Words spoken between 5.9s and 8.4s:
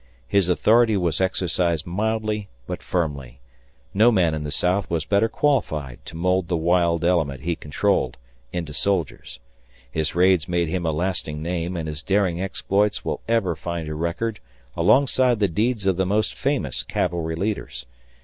to mould the wild element he controlled